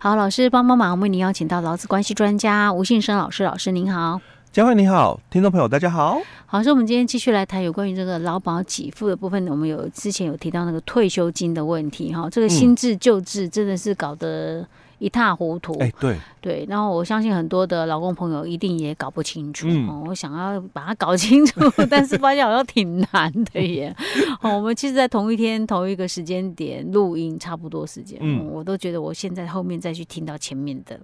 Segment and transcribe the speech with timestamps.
[0.00, 4.20] 好，老师帮帮忙，我们为您邀请到劳资关系专家吴信生老师，老师您好。
[4.52, 6.20] 嘉惠你好，听众朋友大家好。
[6.46, 9.44] 好，所以我们今天继续来谈有关于这个劳保给付的部分。
[9.48, 14.64] 我们有之前有提到那个退休金的问题，哈，这个新制旧制真的是搞得
[14.98, 15.72] 一塌糊涂。
[15.80, 16.66] 哎、嗯，对对。
[16.68, 19.66] 然后我相信很多的老公朋友一定也搞不清楚。
[19.68, 21.60] 嗯，我想要把它搞清楚，
[21.90, 23.94] 但是发现好像挺难的耶。
[24.42, 30.98] 哦，我们其实，在同一天同一个时间点录音，差不多时间，嗯，我都觉得我现在后面再去听到前面的。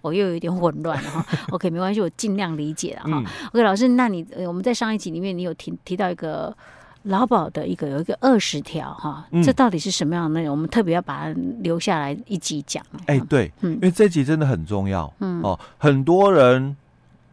[0.00, 3.10] 我又有一点混乱了哈， OK，没关系，我尽量理解了哈。
[3.10, 6.54] 嗯、OK，老师，那你我们在上一集里面，你有提提到一个
[7.04, 10.52] 劳保的一个有一个二十条哈，这到底是什么样的内容？
[10.52, 12.84] 我们特别要把它留下来一集讲。
[13.06, 16.76] 哎、欸，对，嗯，因为这集真的很重要，嗯哦，很多人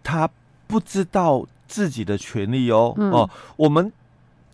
[0.04, 0.30] 他
[0.68, 3.92] 不知道自己的权利哦，嗯、哦，我们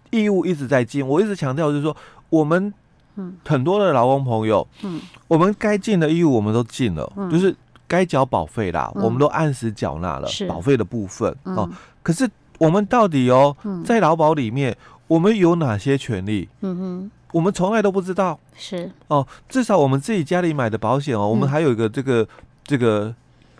[0.09, 1.95] 义务一直在尽，我一直强调就是说，
[2.29, 2.73] 我们
[3.15, 7.55] 嗯很多的劳工朋友，嗯，我们该尽的义务我们都尽了，嗯、就是。
[7.89, 11.69] 该缴保费啦，嗯、我们都按时缴纳了保费的部分、嗯、哦。
[12.03, 14.75] 可是我们到底哦，嗯、在劳保里面，
[15.07, 16.49] 我们有哪些权利？
[16.61, 18.39] 嗯哼，我们从来都不知道。
[18.55, 18.91] 是。
[19.07, 22.27] 哦，至少我们自己家里买的保险哦，嗯、我们还有一个这个
[22.63, 23.13] 这个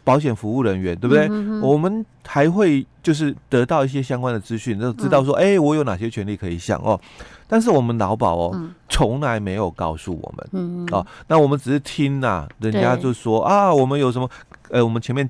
[0.03, 1.28] 保险服务人员，对不对？
[1.30, 5.52] 嗯、我们还会就是得到一些相关的资讯，就知道说，哎、嗯。
[5.52, 7.00] 欸，我有哪些权利可以享哦。
[7.50, 14.30] 但是我们劳保哦，从、嗯、来没有告诉我们，嗯嗯哦，那我们只是听呐、啊，人家就说啊，我们有什么，
[14.70, 15.30] 呃，我们前面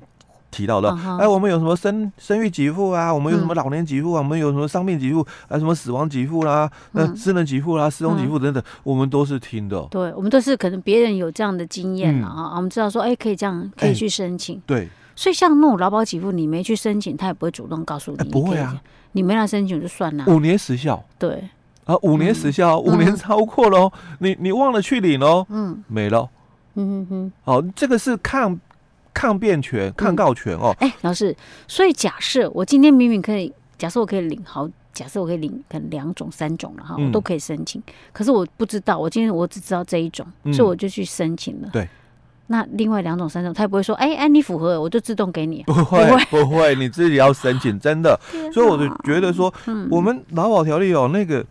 [0.50, 9.80] 提到的，哎、uh 我们有什么生生育给付啊，我们有什么老年给付啊，嗯、我们有什么伤病给付啊，什么死亡给付啦、啊，那、嗯、私人给付啦、啊，失踪给付等等，嗯、我们都是听的。
[9.90, 14.56] 对，我们都是可能别人有这样的经验了啊，嗯、我们知道说，哎，可以这样，可以去申请。
[14.56, 18.80] 欸、对，所以像那种劳保给付，你没去申请，他也不会主动告诉你，欸、不会啊，
[19.12, 21.04] 你没来申请就算了，五年时效。
[21.18, 21.48] 对。
[21.84, 26.28] 啊，五年时效，嗯、五年超过了，嗯、你你忘了去领喽，嗯，没了，
[26.74, 28.60] 嗯哼哼，哦，这个是抗
[29.18, 30.72] 抗辩权、抗告权哦。
[30.78, 31.34] 哎、嗯欸，老师，
[31.66, 41.68] 所以假设我今天明明可以，假设我可以领好，假设我可以领可能两种、三种了哈，我都可以申请，嗯、可是我不知道，我今天我只知道这一种，嗯、所以我就去申请了。
[41.72, 41.88] 对。
[42.50, 45.62] 那另外两种、三种，他也不会说，哎、欸、哎，你符合，我就自动给你。
[45.64, 45.98] 不会，
[46.30, 48.18] 不会，你自己要申请，真的。
[48.54, 51.44] 所以我就觉得说，嗯、我们劳保条例哦，那个。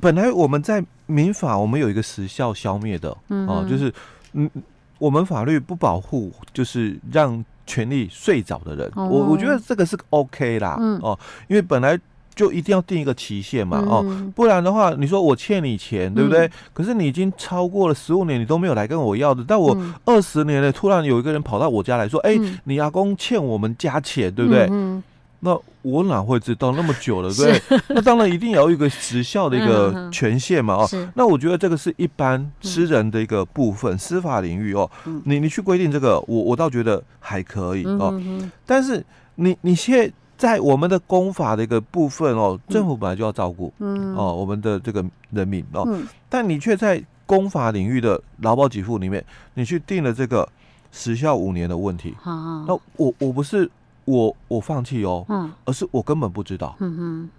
[0.00, 3.92] 本来我们在民法，我们有一个时效消灭的，嗯哼，哦，就是
[4.32, 4.48] 嗯，
[4.98, 8.90] 我们法律不保护，就是让权利睡着的人。
[8.94, 11.98] 我我觉得这个是 OK 啦，嗯、哦，因为本来
[12.34, 16.46] 就一定要定一个期限嘛，嗯、哦，不然的话，你说我欠你钱，对不对？
[16.46, 24.68] 嗯、可是你已经超过了十五年，你都没有来跟我要的，但我二十年了，突然有一个人跑到我家来说，哎、嗯欸，你阿公欠我们家钱，对不对？
[24.70, 25.02] 嗯
[25.40, 27.62] 那我哪会知道那么久了，对？
[27.90, 30.88] 那当然一定要有一个时效的一个权限嘛，哦。
[31.14, 34.90] 那我觉得这个是一般私人的一个部分，司法领域哦。
[35.24, 38.20] 你你去规定这个，我我倒觉得还可以哦。
[38.66, 39.04] 但是
[39.36, 45.86] 你你现在在我们的公法的一个部分哦，政府本来就要照顾，哦，我们的这个人民哦。
[46.28, 49.24] 但你却在公法领域的劳保给付里面，
[49.54, 50.48] 你去定了这个
[50.90, 52.16] 时效五年的问题。
[52.24, 53.70] 那我我不是。
[54.08, 57.30] 我我放弃哦，嗯，而是我根本不知道，嗯哼，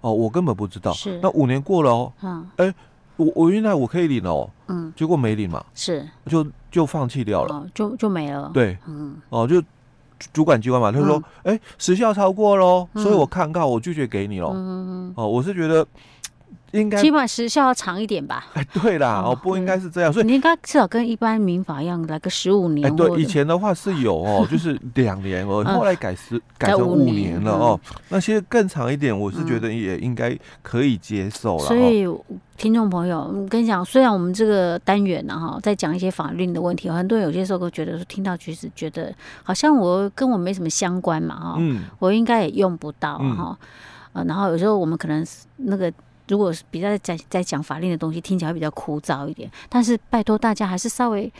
[0.00, 1.20] 哦，我根本不知道，是。
[1.22, 2.74] 那五年过了哦，嗯，哎，
[3.16, 6.06] 我我原来我可以领哦，嗯，结果没领嘛，是。
[6.26, 9.62] 就就放弃掉了，就就没了，对，嗯，哦，就
[10.32, 15.12] 主管机关嘛，他说，哎，时效超过喽，所以我看告，我拒绝给你喽，嗯。
[15.16, 15.86] 哦，我是觉得。
[16.80, 18.46] 应该起码时效要长一点吧？
[18.54, 22.86] 哎，对啦，哦，不应该是这样，所以你应该至少跟一般民法一样来个十五年。
[22.86, 27.80] 哎， 对，以前的话是有哦，就是两年哦，后来改十 改成五年了哦。
[28.08, 31.64] 那其实更长一点，我是觉得也应该可以接受了。
[31.64, 32.06] 所以，
[32.56, 43.58] 听众朋友，我跟你讲，虽然我们这个单元呢哈，在讲一些法律的问题，很多人有些时候都觉得说，听到其实觉得好像我跟我没什么相关嘛哈，嗯，我应该也用不到哈，
[44.12, 45.24] 呃，然后有时候我们可能
[45.56, 45.92] 那个。
[46.28, 49.50] 如果是比较在在讲法令的东西，听起来比较枯燥一点。
[49.68, 51.32] 但是拜托大家还是稍微，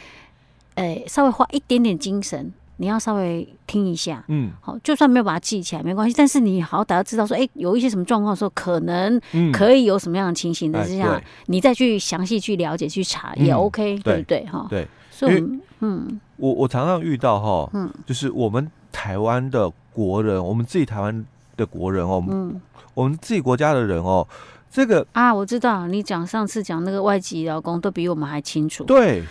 [0.75, 4.25] 呃、欸，稍微花一点点精神，你要稍微听一下。
[4.29, 9.21] 嗯，好，就算没有把它记起来没关系，但是你好歹要知道说，哎、欸，有一些什么状况的时候，可能
[9.53, 14.45] 可以有什么样的情形的之下，嗯、你再去详细去了解去查也 OK，、嗯、对不对？
[14.47, 14.87] 哈，对。
[15.11, 15.43] 所以，
[15.81, 21.25] 嗯，我我常常遇到哈，嗯，就是我们台湾的国人，我们自己台湾
[21.57, 22.61] 的国人哦，嗯，
[22.93, 24.29] 我们自己国家的人哦。
[24.71, 28.85] 这个啊，我知道你讲上次讲那个外籍劳工都比我们还清楚。
[28.85, 29.23] 对，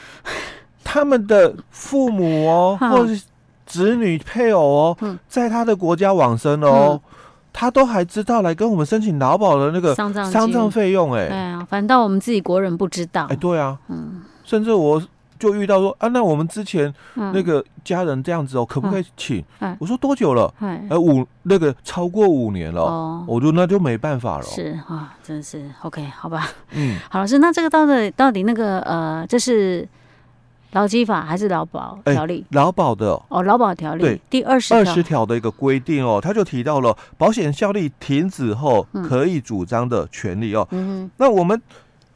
[0.84, 3.22] 他们的父母哦， 或是
[3.66, 4.98] 子女配偶哦，
[5.28, 7.00] 在他的国家往生哦，
[7.54, 11.28] 他都还知道来跟我们申请劳保的那个丧葬丧葬费用哎。
[11.28, 13.28] 对啊，反倒我们自己国人不知道。
[13.30, 15.02] 哎，对啊，嗯，甚至我
[15.38, 19.44] 就遇到说啊，那我们之前那个家人这样子哦，可不可以请？
[19.80, 20.54] 我说多久了？
[20.90, 22.82] 呃，五那个超过五年了。
[22.82, 24.44] 哦，我说那就没办法了。
[24.44, 26.50] 是啊，真是 OK，好吧。
[26.72, 29.88] 嗯，好，老师，那这个到底到底那个呃，这是
[30.72, 32.46] 劳基法还是劳保条例？
[32.52, 40.68] 劳保的哦，劳保条例对第二十二十条的一个规定哦，他就提到了保险效力停止后可以主张的权利哦。
[40.72, 41.62] 嗯，那我们。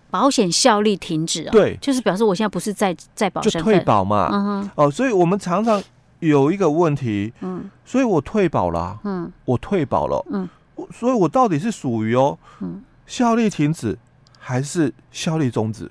[0.09, 5.81] 保险效力停止啊，对，就是表示我现在不是在在保，就退保嘛，嗯哼，哦，所以我们常常
[6.19, 10.50] 有一个问题，嗯，所以我退保了，嗯，我退保了，嗯，
[10.91, 13.97] 所以我到底是属于哦，嗯，效力停止
[14.39, 15.83] 还是效力终止？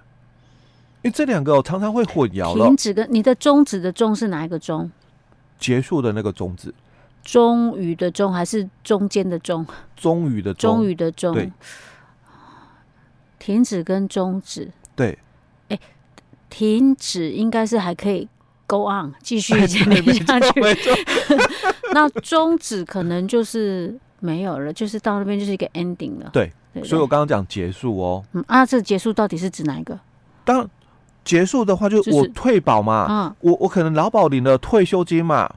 [1.03, 2.67] 因为这两个我常常会混淆了。
[2.67, 4.91] 停止跟你的终止的终是哪一个终？
[5.61, 6.75] 结束的那个终止，
[7.23, 9.65] 终于的终还是中间的终？
[9.97, 11.53] 终于的终于的终，对。
[13.39, 15.19] 停止跟终止，对，
[15.69, 15.81] 哎、欸，
[16.51, 18.29] 停止应该是还可以
[18.67, 20.61] go on 继续 前面下去，
[21.95, 26.31] 那终止可能就是没有了，就是到那边就是一个 ending 了。
[26.33, 26.53] 对，
[26.85, 28.25] 所以我刚刚讲结束哦。
[28.33, 29.99] 嗯啊，这结束到底是指哪一个？
[30.45, 30.69] 当
[31.25, 35.51] 结束的话，就我退保嘛，就是、我我可能劳保领了退休金嘛。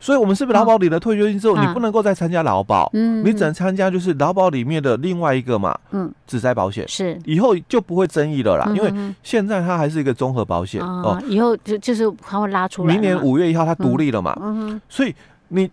[0.00, 6.88] 所以，我们是不是劳保领了退休金之后，你不能够再参加劳保，嗯，你只能参加就是劳保里面的另外一个嘛，嗯，职灾保险。
[6.88, 15.14] 是，以后就不会争议了啦，因为现在它还是一个综合保险哦，以后就就是它会拉出来，明年五月一号它独立了嘛，嗯，所以
[15.48, 15.70] 你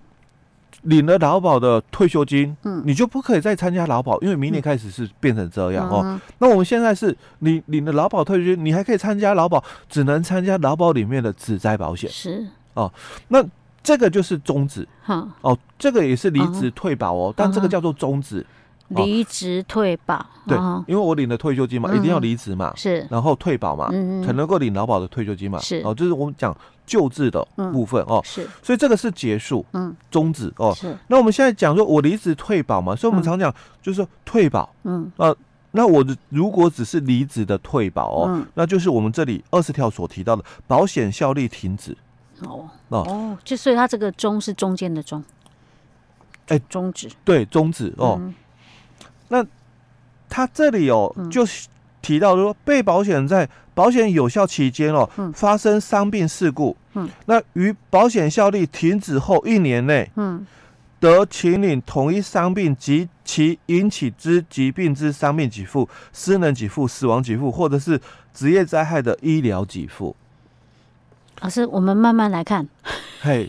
[0.82, 6.20] 领了劳保的退休金，嗯，你就不可以再参加劳保，因为明年开始是变成这样哦。
[6.40, 12.10] 那我们现在是你领了劳保退休金，你还可以参加劳保，只能参加劳保里面的职灾保险。
[12.10, 12.46] 是。
[12.74, 12.92] 哦，
[13.30, 13.42] 那。
[13.88, 14.86] 这个就是终止，
[15.40, 18.46] 哦，这个也是离职退保哦，但这个叫做终止，
[18.90, 23.88] 离职退保，对，因为我领了退休金嘛，一定要离职嘛，是，然后退保嘛，
[24.26, 26.54] 才能够领劳保的退休金嘛，是，哦，就是我们讲
[26.86, 27.42] 救治的
[27.72, 33.50] 部分哦，是，所以这个是结束，嗯，终止哦，是，那我们现在讲说我离职退保嘛，所以我们常讲
[33.82, 35.34] 就是说退保，嗯，啊，
[35.72, 41.96] 那我如果只是离职的退保哦，那就是我们这里二十条所提到的保险效力停止。
[42.42, 45.24] 哦哦，就所以它这个“中”是中间的“中”，
[46.48, 48.22] 哎，中止对中止哦。
[49.30, 49.46] 那
[50.30, 51.46] 他这里哦，就
[52.02, 60.46] 提到说，被保险人在保险有效期间哦，发生伤病事故，嗯，那于保险效力停止后一年内，嗯，
[61.00, 68.00] 得请领同一伤病及其引起之疾病之伤病给付、失能给付、死亡给付，或者是
[68.34, 70.16] 职业灾害的医疗给付。
[71.42, 72.68] 老师，我们慢慢来看。
[73.22, 73.48] 嘿，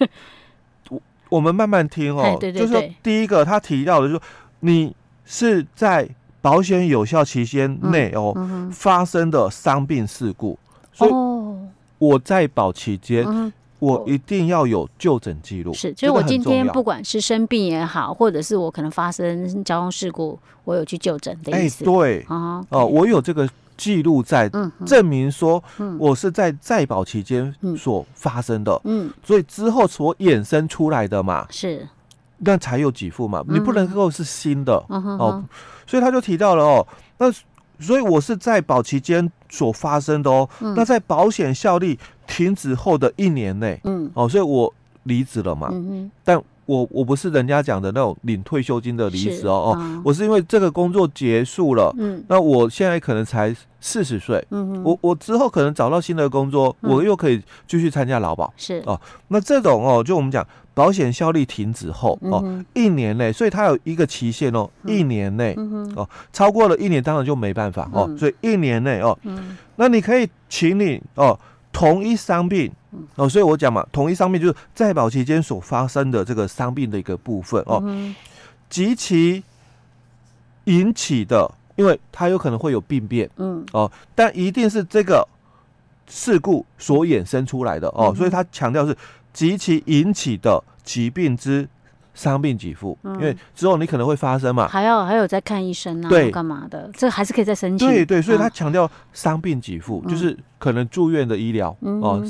[0.91, 1.01] 我
[1.31, 2.37] 我们慢慢听哦。
[2.39, 2.67] 对对对。
[2.67, 4.21] 就是第一个，他提到的，就是
[4.61, 4.95] 你
[5.25, 6.09] 是在
[6.43, 8.35] 保险有效期间内哦
[8.71, 10.59] 发生的伤病事故，
[10.93, 11.11] 所以
[11.99, 15.73] 我在保期间，我一定要有就诊记录。
[15.73, 21.85] 是，就是我今天不管是生病也好，或者是我可能发生交通事故，我有去就诊的意思。
[21.85, 23.49] 对哦，我有这个。
[23.79, 24.51] 记录在
[24.85, 25.63] 证明说，
[25.99, 31.89] 我是在在保期间所发生的，嗯，所以之后所衍生出来的嘛，是，
[32.39, 34.75] 那才有给付嘛，你不能够是新的。
[34.89, 35.43] 哦，
[35.87, 36.87] 所以他就提到了哦，
[37.17, 37.33] 那
[37.79, 40.47] 所以我是在保期间所发生的哦，
[40.77, 46.43] 那在保险效力停止后的一年内，嗯，哦，所以我离职了嘛，嗯，但。
[46.69, 62.45] 我我不是人家讲的那种领退休金的离职哦哦，我是因为这个工作结束了，嗯，那我现在可能才四十岁，嗯，我我之后可能找到新的工作，我又可以继续参加劳保，是哦，那这种哦，就我们讲保险效力停止后哦，
[62.75, 65.57] 一年内，所以它有一个期限哦，一年内
[65.97, 69.19] 哦，超过了一年当然就没办法哦，所以一年内哦，
[69.77, 71.39] 那你可以请你哦。
[71.71, 72.73] 同一伤病
[73.17, 77.83] 哦，所以我讲嘛，同一伤病就是在保期间所发生的这个伤病的一个部分哦，
[78.71, 79.43] 及其
[80.65, 83.65] 引起的，因为它有可能会有病变，嗯。
[83.73, 85.27] 哦，但一定是这个
[86.09, 88.97] 事故所衍生出来的哦，所以他强调是
[89.33, 91.69] 及其引起的疾病之。
[92.19, 96.91] 伤病给付，因为之后你可能会发生嘛，还要还有在看医生啊，对，干嘛的？
[96.93, 97.87] 这还是可以再申请。
[97.87, 102.21] 对对，所以他强调伤病给付，就是可能住院的医疗哦，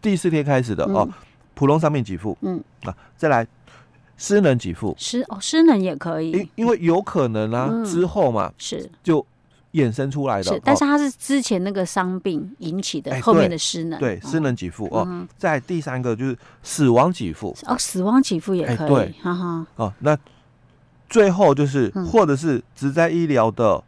[0.00, 1.06] 第四天开始的哦，
[1.52, 2.58] 普通伤病给付，嗯。
[2.84, 3.46] 啊，再来
[4.16, 8.90] 失能给付，失哦失能也可以，因因为有可能啊，之后嘛是。
[9.02, 9.24] 就。
[9.74, 15.26] 衍生出来的，是，但是它是之前那个伤病引起的，后面的失能，对，失能给付哦。
[15.36, 17.54] 在第三个就是死亡给付。
[17.66, 19.66] 哦，死亡给付也可以，对，哈哈。
[19.76, 20.16] 哦，那
[21.10, 23.82] 最后就是或者是只在医疗的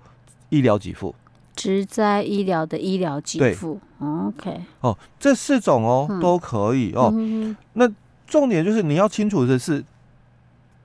[0.49, 1.14] 医疗给付，
[1.55, 7.11] 职职灾医疗的医疗给付，OK，哦，这四种哦、嗯、都可以哦。
[7.14, 7.88] 嗯、那
[8.26, 9.85] 重点就是你要清楚的是，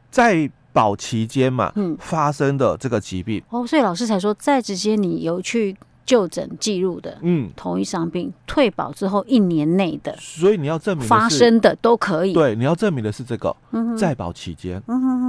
[0.09, 3.41] 在保期间嘛，嗯，发生的这个疾病。
[3.49, 5.75] 哦，所以老师才说，在职间你有去
[6.05, 13.55] 就诊记录的，嗯，同一伤病退保之后一年内的，所以你要证明发生的都可以，对，你要证明的是这个，
[13.97, 14.81] 在保期间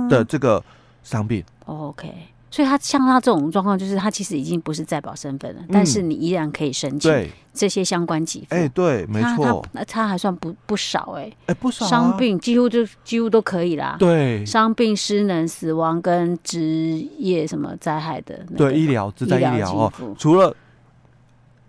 [0.08, 0.62] 的这个
[1.02, 2.12] 伤病、嗯、，OK。
[2.52, 7.10] 所以他像他这种状况，就是他其实已经不是在保身份了，嗯，但是你依然可以申请
[7.54, 8.46] 这些相关给付。
[8.50, 13.96] 哎，对，没错，那他还算不不少哎，哎不少，伤病几乎就几乎都可以啦。
[13.98, 20.54] 对，伤病、失能、死亡跟职业什么灾害的，对医疗、职灾医疗哦，除了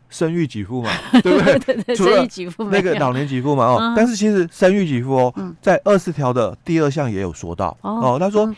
[0.09, 0.89] 生育给付嘛，
[1.23, 1.95] 对不对？
[1.95, 2.27] 除了
[2.69, 8.53] 那个老年给付嘛哦，但是其实生育给付哦，在二十条的第二项也有说到哦，他说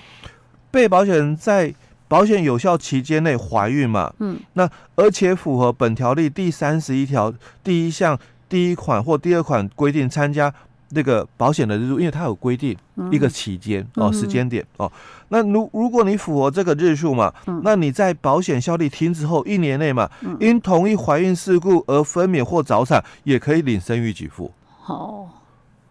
[0.72, 1.72] 被保险人在
[2.08, 4.14] 保险有效期间内怀孕嘛？
[4.20, 7.34] 嗯，那而且符合本条例第三十一条
[7.64, 10.54] 第一项第一款或第二款规定参加
[10.90, 12.78] 那个保险的日数，因为它有规定
[13.12, 14.90] 一个期间哦，时间点哦。
[15.30, 17.34] 那如如果你符合这个日数嘛，
[17.64, 20.08] 那你在保险效力停止后一年内嘛，
[20.40, 24.52] 因同一怀孕事故而分娩或早产，也可以领生育给付。
[24.86, 25.28] 哦，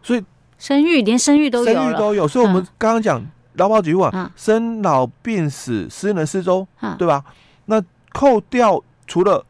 [0.00, 0.24] 所以
[0.58, 3.20] 生育连生育都有，生育都有，所以我们刚刚讲。
[3.54, 6.66] 劳保给付啊，生老病死、失能失踪，
[6.98, 7.24] 对吧？
[7.66, 7.82] 那
[8.12, 9.44] 扣掉除了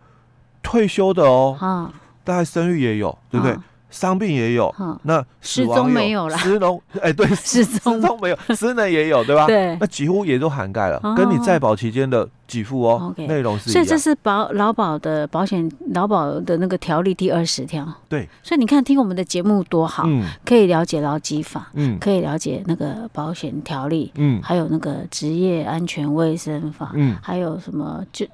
[0.62, 1.90] 退休的哦，
[2.22, 3.56] 大概生育也有，对不对？
[3.90, 8.00] 伤病也有，那失踪没有了，失能哎，对，失踪。
[8.20, 9.46] 没有，失能也有，对吧？
[9.46, 13.70] 对，那几乎也都涵盖了，跟你在保期间的给付哦，OK，内容是。
[13.70, 17.86] 所以这是保劳保的保险劳保的那个条例第二十条。
[18.08, 20.06] 对，所以你看听我们的节目多好，
[20.44, 28.26] 可以了解劳基法，嗯，可以了解那个保险条例，嗯，还有那个职业安全卫生法，嗯，还有什么就。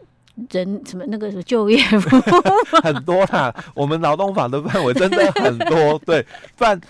[0.49, 1.77] 人什么那个什么就业
[2.83, 6.25] 很多啦，我们劳动法的范围真的很多，对，
[6.57, 6.81] 范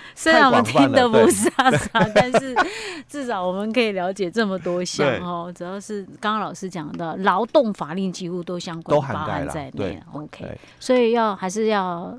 [0.14, 1.70] 虽然我们听得不是啊，
[2.14, 2.54] 但是
[3.08, 5.52] 至少我们可以了解这么多项哦。
[5.54, 12.16] 主要是刚刚老师讲的劳动法令几乎都相关包含在内，OK，所以要还是要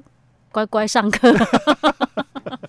[0.52, 1.34] 乖乖上课。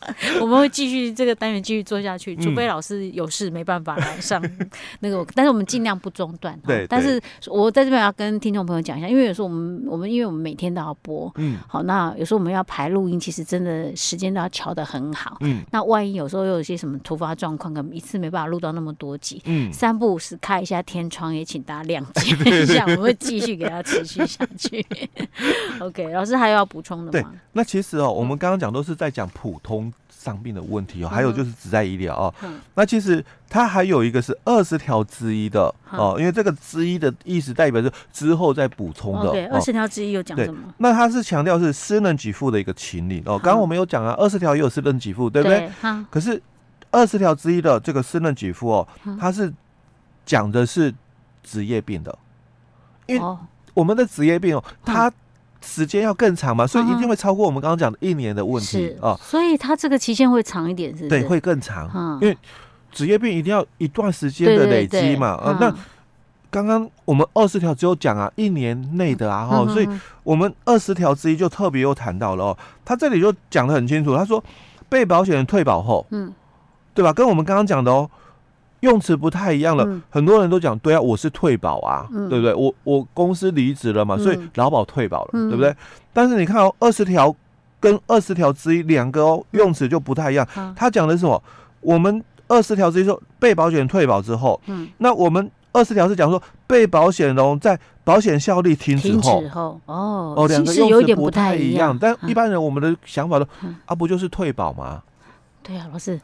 [0.41, 4.43] 我们会继续这个单元继续做下去，除非老师有事没办法来上
[5.01, 6.59] 那个， 但是我们尽量不中断。
[6.67, 24.85] 对，但是我在这边要跟听众朋友讲一下，因为有时候我们我们因为我们每天都要播，嗯，好，那有时候我们要排录音，其实真的时间都要调得很好，嗯，那万一有时候又有一些什么突发状况，可能一次没办法录到那么多集，嗯，三不五时开一下天窗，也请大家谅解一下，我们会继续给他持续下去。
[25.81, 27.31] OK，老师还有要补充的吗？
[27.33, 29.84] 对，那其实哦，我们刚刚讲都是在讲普通。
[30.09, 32.35] 伤病的问题哦，还有就是只在医疗哦。
[32.75, 39.31] 那其实它还有一个是二十条之一的哦，因为这个之一的意思代表是之后再补充的。
[39.33, 40.73] 对，二十条之一有讲什么？
[40.79, 43.39] 那它是强调是失能给付的一个情理哦。
[43.39, 45.71] 刚刚我们有讲啊，二十条也有失能给付，对不对？
[46.11, 46.41] 可是
[46.91, 48.89] 二十条之一的这个失能给付哦，
[49.21, 49.53] 它是
[50.25, 50.95] 讲的是
[51.43, 52.19] 职业病的，
[53.07, 53.37] 因为
[53.75, 55.13] 我们的职业病哦，它。
[55.65, 59.19] 时间要更长嘛，所以一定会超过我们刚刚讲的一年的问题啊。
[59.23, 61.09] 所以它这个期限会长一点，是？
[61.09, 61.91] 对，会更长。
[61.95, 62.37] 嗯，因为
[62.93, 65.29] 职业病一定要一段时间的累积嘛。
[65.29, 65.75] 啊，那
[66.51, 69.89] 刚刚我们二十条只有讲啊，一年内的啊，哈，所以
[70.23, 74.43] 我们二十条之一就特别又谈到了哦，他这里就讲的很清楚，他说
[74.89, 76.33] 被保险人退保后，嗯，
[76.95, 77.13] 对吧？
[77.13, 78.09] 跟我们刚刚讲的哦。
[78.85, 82.55] 用词不太一样了，嗯、很多人都讲对啊，我是退保啊，嗯、对不对？
[82.55, 85.75] 我我公司离职了嘛，所以劳保退保了，嗯、对不对？
[86.13, 87.35] 但是你看哦，二十条
[87.81, 90.47] 跟二十条之一两个哦，用词就不太一样。
[90.57, 91.43] 嗯、他讲的是什么？
[91.81, 101.97] 我们二十条之一说被保险人退保之后，嗯，那我们二十条是讲说被保险人在保险效力停止后，哦哦，两个用词不太一样。
[101.99, 105.03] 但一般人我们的想法都、嗯、啊，不就是退保吗？
[105.63, 106.21] 对啊，老师。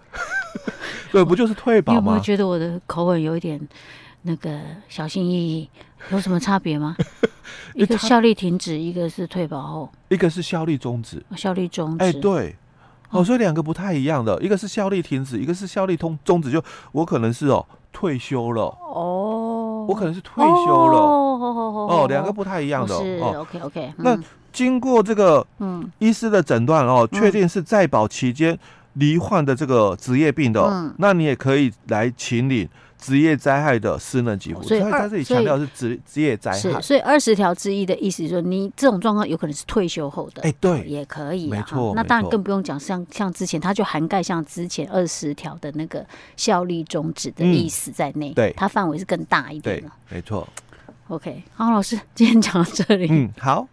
[1.10, 1.98] 对，不就是退保吗？
[2.00, 3.60] 你有没有觉得我的口吻有一点
[4.22, 5.68] 那个小心翼翼？
[6.10, 6.96] 有什么差别吗？
[7.74, 11.22] 一个效力停止，一个是退保后，一个是效力终止。
[11.36, 12.56] 效力终止，哎，对，
[13.10, 16.50] 哦，所以两个不太一样的，一个是效力停止，一个是效力通终止。
[16.50, 16.62] 就
[16.92, 22.96] 我可能是哦退休了哦，我可能是退休了哦，哦，两个不太一样的。
[22.98, 23.92] 是 OK OK。
[23.98, 24.18] 那
[24.52, 28.58] 经过这个嗯医师的诊断哦，确定是在保期间。
[28.94, 32.68] 罹患的这个职业病的，嗯、那你也可以来请领
[32.99, 34.62] 职业灾害的失能给付。
[34.62, 36.80] 所以他这里强调是职职业灾害。
[36.80, 41.92] 所以二十条之一的意思是说，你这种状况有可能是退休后的，哎，对，也可以，没错。
[41.94, 46.04] 那当然更不用讲，像像之前，它就涵盖像之前二十条的那个
[46.37, 50.47] 效力终止的意思在内，对，它范围是更大一点的，没错。
[51.09, 53.09] OK，好，老师，今天讲到这里。
[53.11, 53.66] 嗯，好。